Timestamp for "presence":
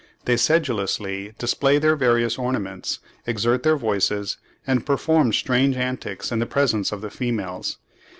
6.47-6.91